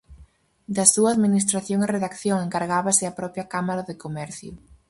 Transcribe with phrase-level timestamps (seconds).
[0.75, 4.51] Da súa administración e redacción encargábase a propia Cámara de Comercio.